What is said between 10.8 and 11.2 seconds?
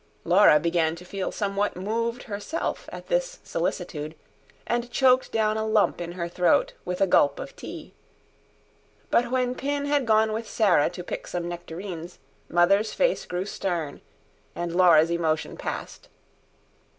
to